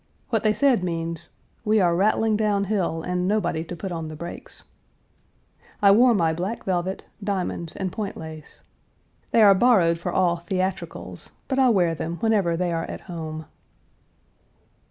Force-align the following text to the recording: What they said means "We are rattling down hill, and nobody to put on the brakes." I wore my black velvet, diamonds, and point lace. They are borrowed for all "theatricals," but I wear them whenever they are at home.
What 0.31 0.41
they 0.41 0.51
said 0.51 0.83
means 0.83 1.29
"We 1.63 1.79
are 1.79 1.95
rattling 1.95 2.35
down 2.35 2.63
hill, 2.63 3.03
and 3.03 3.27
nobody 3.27 3.63
to 3.65 3.75
put 3.75 3.91
on 3.91 4.07
the 4.07 4.15
brakes." 4.15 4.63
I 5.79 5.91
wore 5.91 6.15
my 6.15 6.33
black 6.33 6.63
velvet, 6.63 7.03
diamonds, 7.23 7.75
and 7.75 7.91
point 7.91 8.17
lace. 8.17 8.61
They 9.29 9.43
are 9.43 9.53
borrowed 9.53 9.99
for 9.99 10.11
all 10.11 10.37
"theatricals," 10.37 11.33
but 11.47 11.59
I 11.59 11.69
wear 11.69 11.93
them 11.93 12.15
whenever 12.17 12.57
they 12.57 12.73
are 12.73 12.85
at 12.85 13.01
home. 13.01 13.45